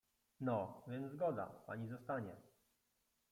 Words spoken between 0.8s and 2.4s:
więc zgoda, pani zostanie.